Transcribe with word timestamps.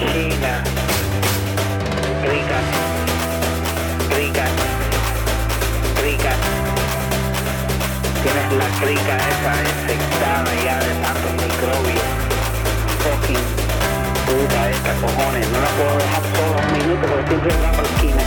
China, 0.00 0.64
ricas, 2.22 2.66
ricas, 4.16 4.50
ricas. 6.02 6.38
Tienes 8.22 8.52
la 8.52 8.68
crica 8.80 9.16
esa 9.16 9.52
infectada 9.60 10.50
ya 10.64 10.76
de 10.78 10.92
tantos 11.04 11.32
microbios. 11.32 12.08
Fucking 13.04 13.44
puta 14.24 14.70
esta 14.70 14.92
cojones. 15.02 15.46
No 15.50 15.60
la 15.60 15.68
puedo 15.68 15.98
dejar 15.98 16.22
solo 16.34 16.56
un 16.66 16.72
minuto 16.78 17.06
porque 17.06 17.28
siempre 17.28 17.56
va 17.62 17.72
por 17.72 17.84
la 17.84 17.90
esquina. 17.90 18.22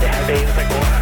Déjate. 0.00 0.93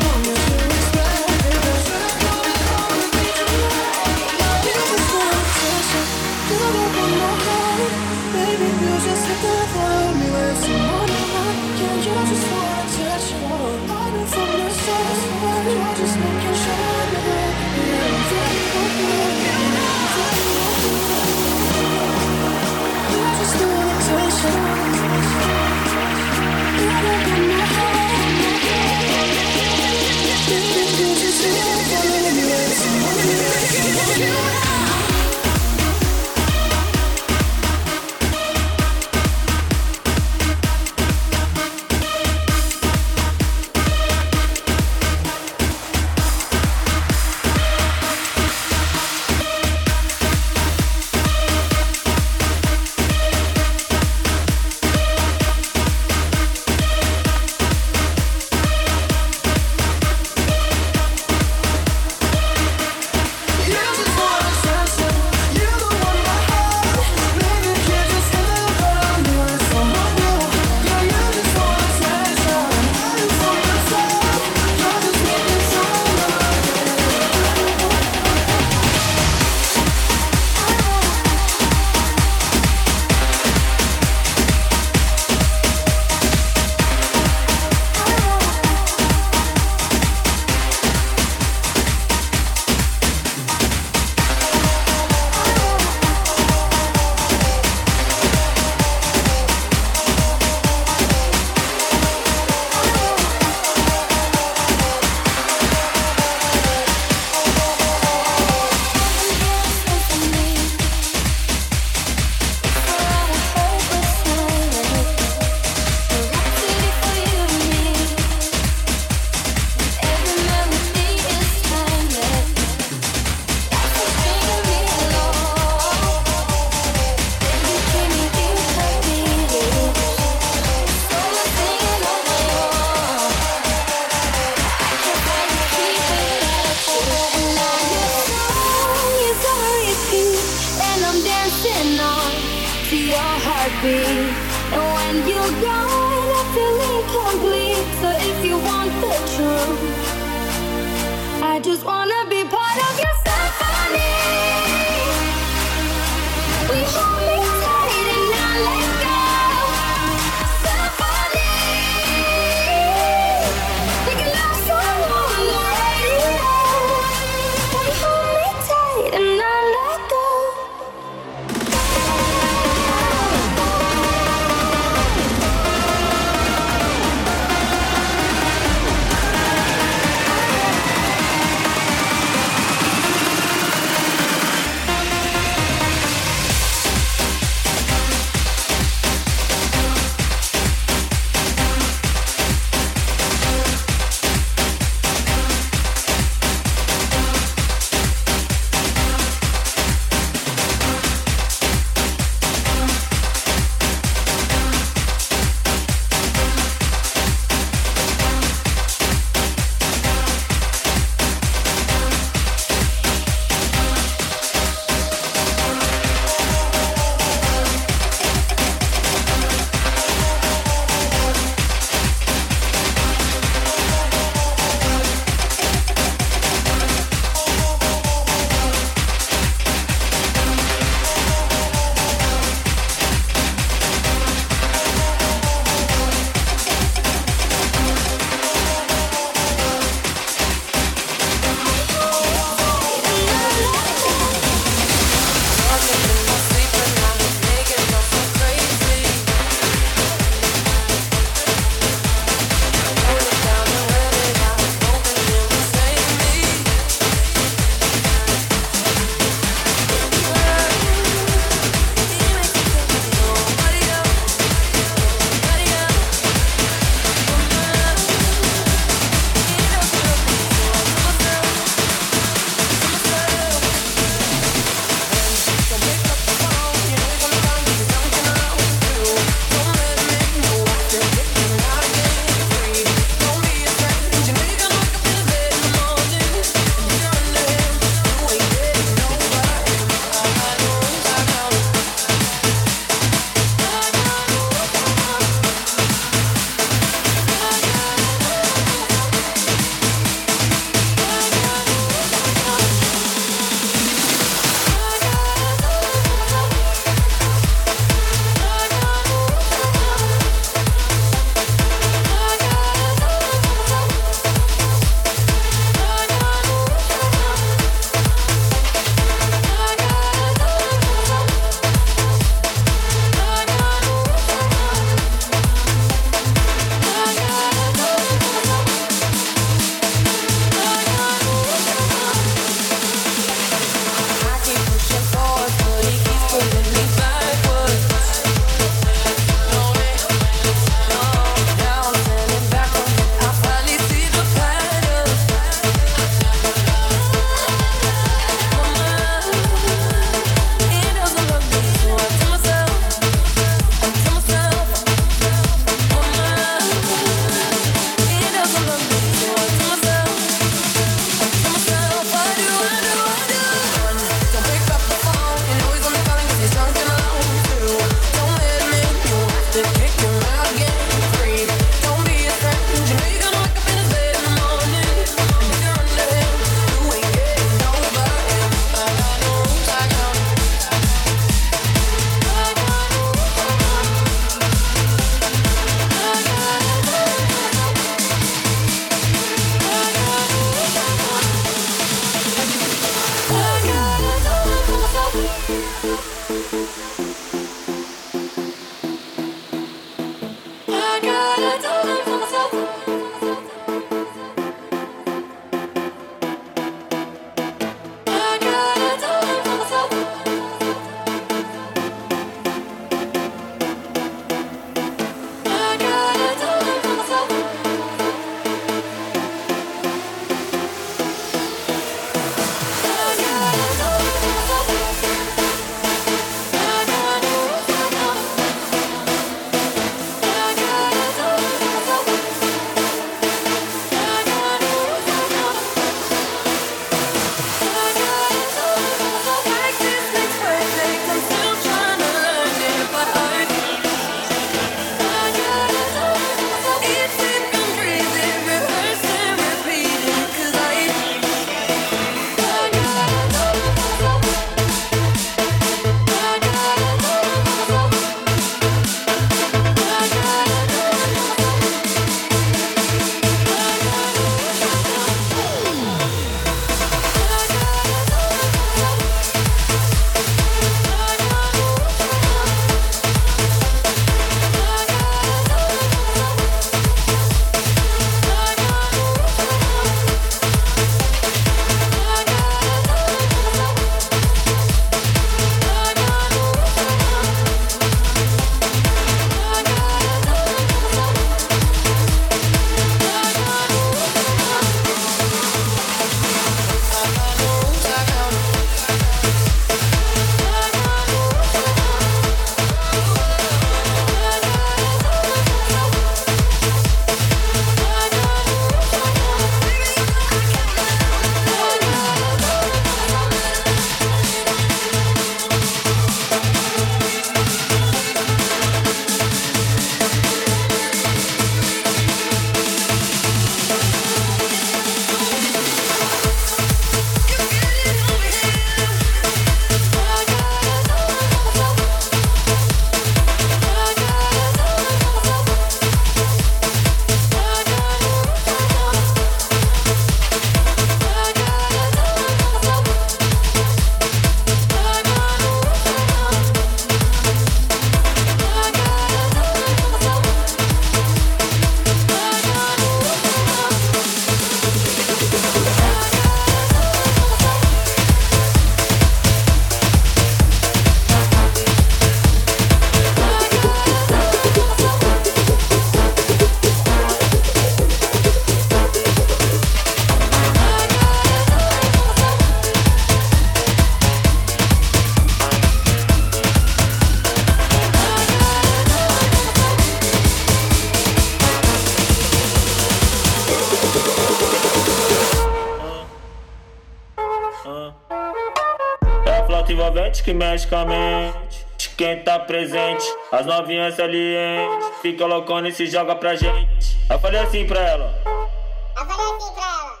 envolvente 589.72 590.22
que 590.22 590.32
mexe 590.32 590.66
com 590.66 590.76
a 590.76 590.84
mente. 590.84 591.70
Quem 591.96 592.22
tá 592.22 592.38
presente, 592.38 593.04
as 593.30 593.44
novinhas 593.44 593.94
salientes. 593.94 594.86
Fica 595.02 595.26
loucona 595.26 595.68
e 595.68 595.72
se 595.72 595.86
joga 595.86 596.14
pra 596.16 596.34
gente. 596.34 596.96
Eu 597.10 597.18
falei 597.18 597.40
assim 597.40 597.66
pra 597.66 597.78
ela. 597.80 598.14
Eu 598.24 599.06
falei 599.06 599.26
assim 599.36 599.54
pra 599.54 599.64
ela. 599.64 600.00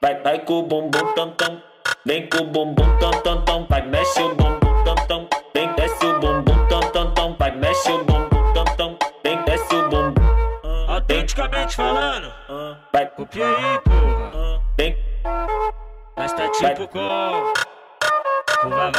Vai, 0.00 0.20
vai 0.22 0.38
com 0.40 0.54
o 0.54 0.62
bumbum 0.62 1.12
tam 1.14 1.30
tam. 1.32 1.62
Vem 2.04 2.28
com 2.28 2.38
o 2.38 2.44
bumbum 2.44 2.98
tam 2.98 3.10
tam 3.22 3.44
tam. 3.44 3.66
Vai, 3.68 3.82
mexe 3.82 4.20
o 4.22 4.34
bumbum 4.34 4.84
tam 4.84 4.94
tam. 5.06 5.28
Vem, 5.54 5.72
desce 5.74 6.04
o 6.04 6.18
bumbum 6.18 6.66
tam 6.68 6.80
tam 6.92 7.14
tam. 7.14 7.36
Vai, 7.38 7.50
mexe 7.52 7.90
o 7.90 8.04
bumbum 8.04 8.52
tam 8.54 8.64
tam. 8.76 8.98
Vem, 9.22 9.42
desce 9.44 9.74
o 9.74 9.88
bumbum. 9.88 10.22
Autenticamente 10.88 11.76
falando. 11.76 12.32
Vai, 12.92 13.06
copia 13.06 13.46
aí, 13.46 13.78
porra. 13.80 14.62
Vem. 14.76 14.96
Mas 16.16 16.32
tá 16.32 16.48
tipo 16.48 16.62
vai. 16.62 16.88
com. 16.88 17.67
É 18.70 18.98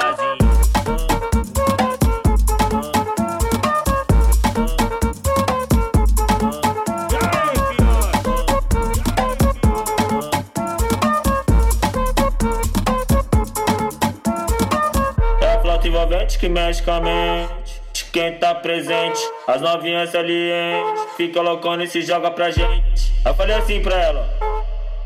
que 16.40 16.48
mexe 16.48 16.82
com 16.82 16.92
a 16.92 17.02
mente. 17.02 17.82
Quem 18.14 18.40
tá 18.40 18.56
presente, 18.56 19.20
as 19.46 19.62
novinhas 19.62 20.16
ali, 20.16 20.52
hein? 20.52 20.84
Fica 21.18 21.42
loucona 21.42 21.84
e 21.84 21.88
se 21.88 22.02
joga 22.02 22.32
pra 22.32 22.50
gente. 22.50 23.14
Eu 23.26 23.36
falei 23.36 23.56
assim 23.56 23.82
pra 23.82 23.96
ela. 23.96 24.30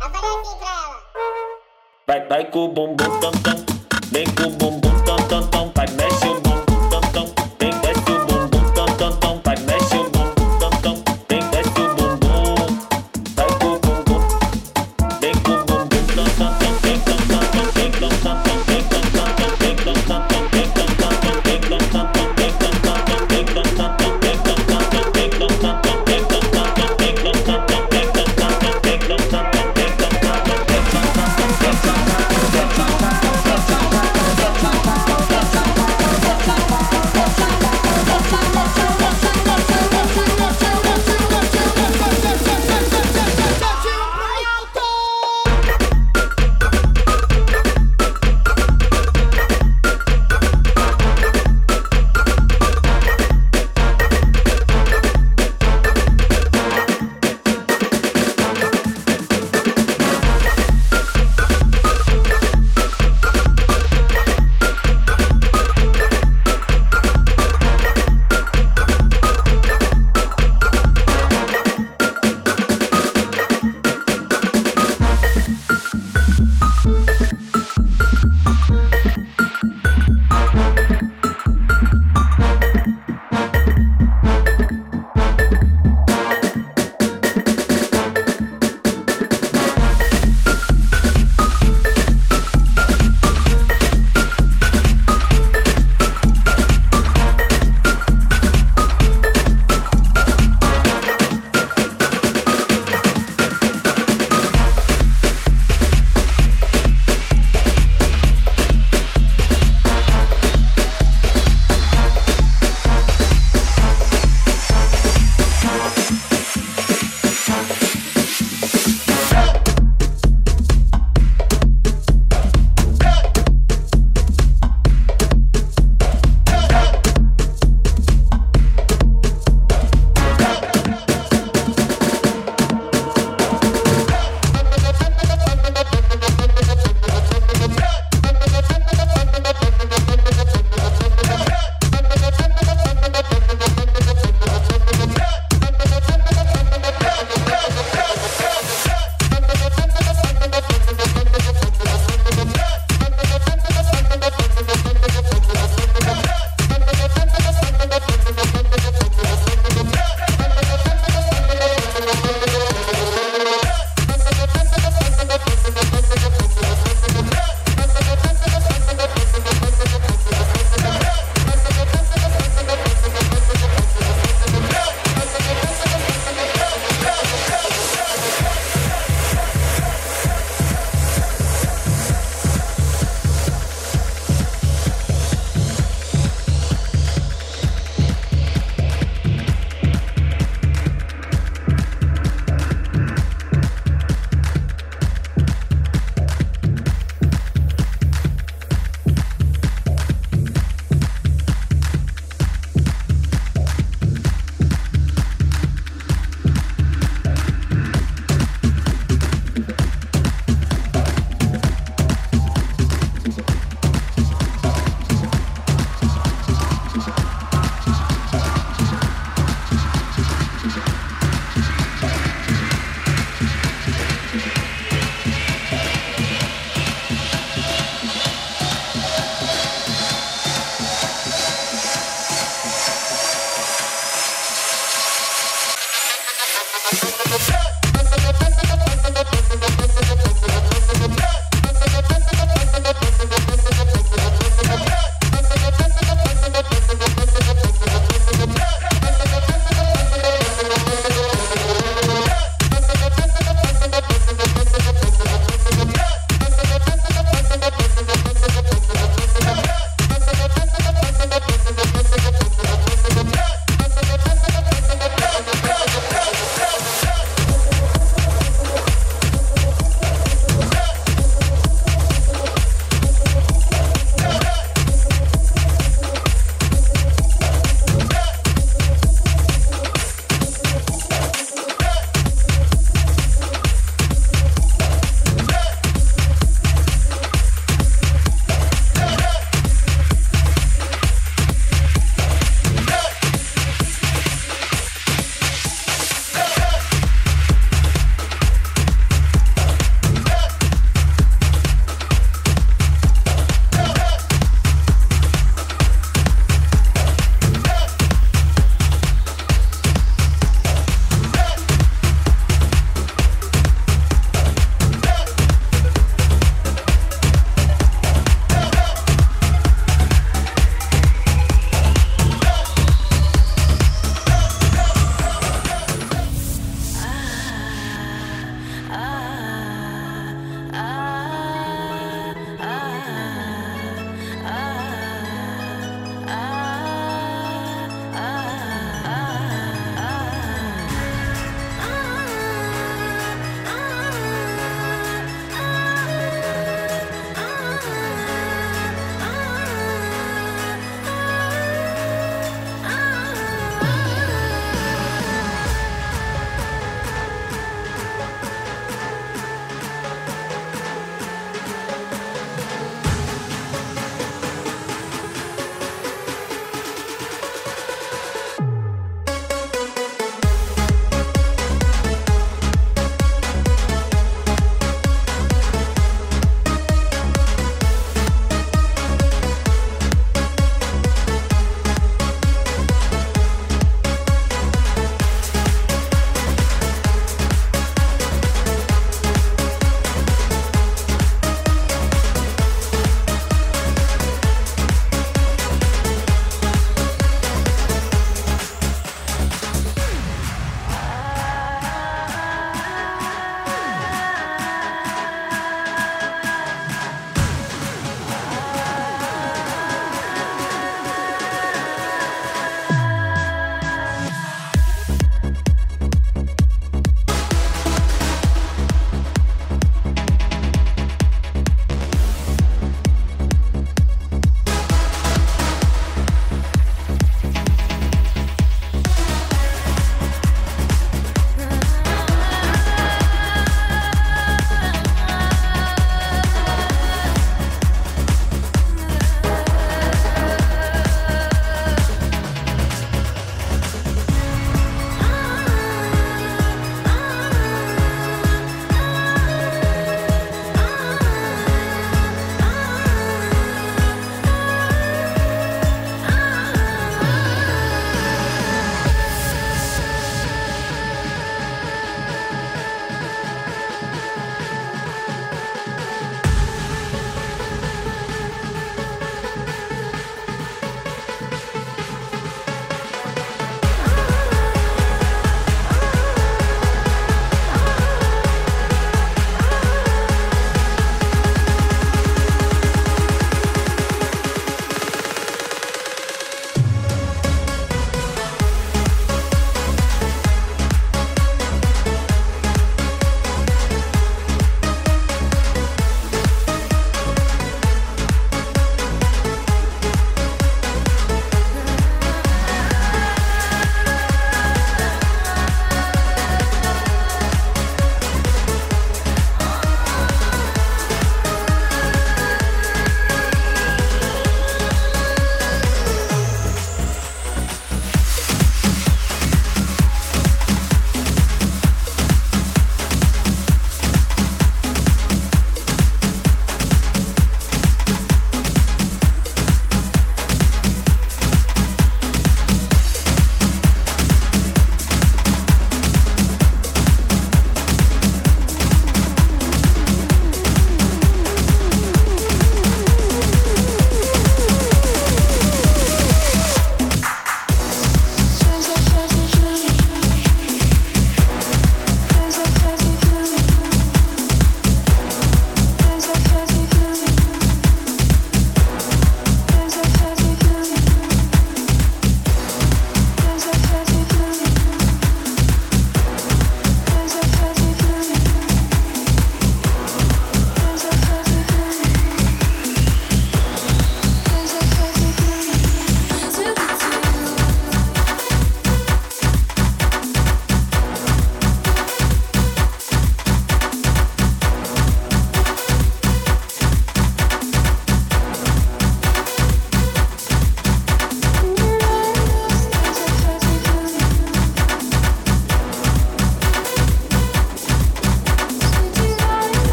Eu 0.00 0.10
falei 0.10 0.30
assim 0.30 0.58
pra 0.58 0.68
ela. 0.68 1.04
Vai, 2.06 2.26
vai 2.26 2.44
com 2.46 2.60
o 2.60 2.68
bumbum 2.68 3.20
tam 3.20 3.32
tam. 3.42 3.57
Vem 4.18 4.26
com 4.34 4.48
o 4.48 4.50
bumbum. 4.50 4.87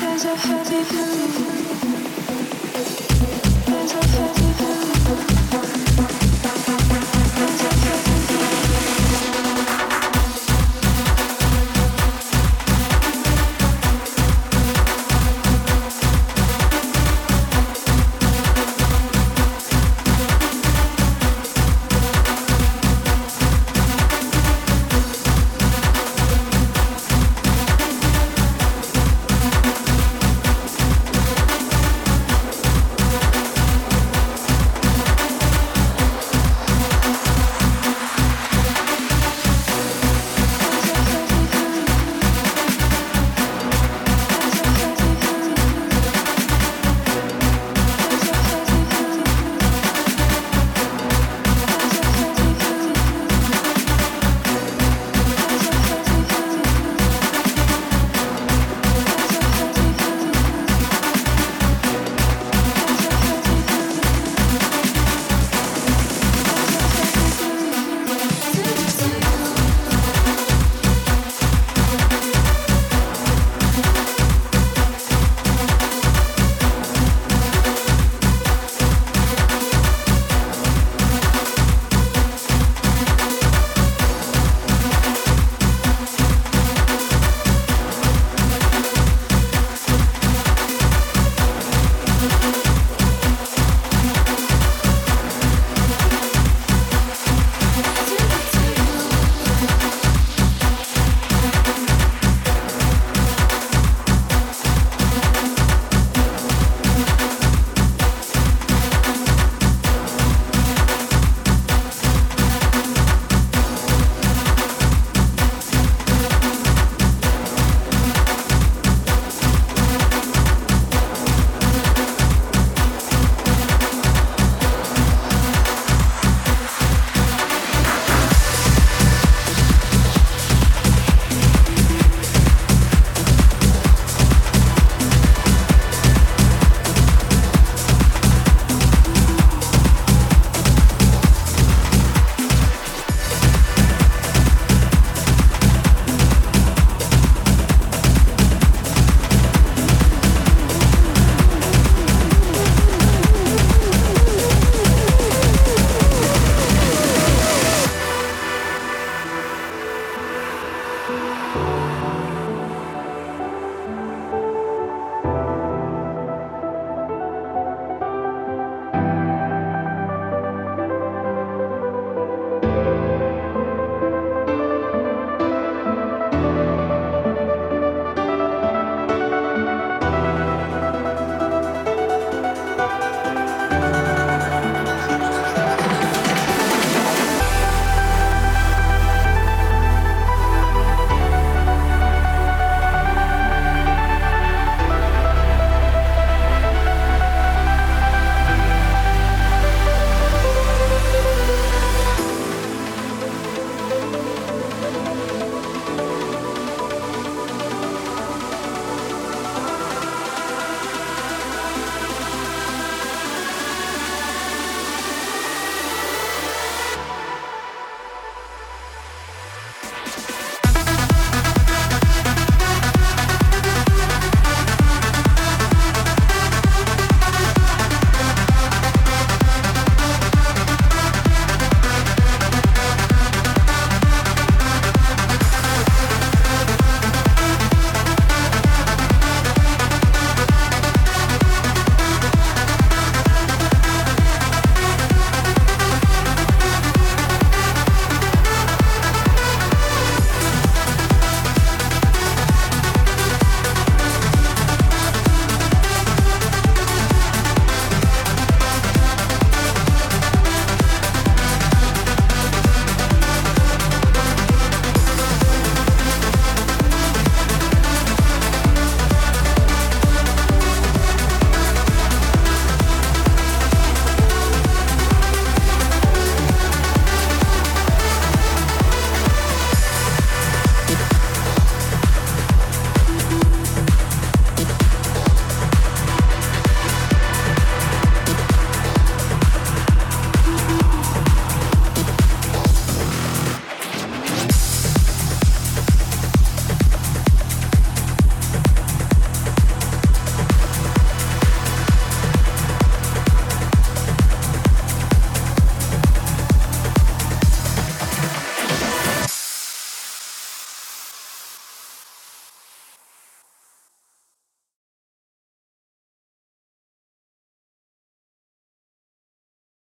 There's 0.00 0.24
a 0.24 0.34
heavy, 0.34 0.82
heavy. 0.82 1.63